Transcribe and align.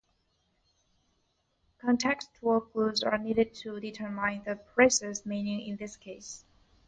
Contextual 1.83 2.71
clues 2.71 3.03
are 3.03 3.19
needed 3.19 3.53
to 3.53 3.79
determine 3.79 4.41
the 4.43 4.55
precise 4.55 5.27
meaning 5.27 5.61
in 5.67 5.77
this 5.77 5.95
case. 5.95 6.43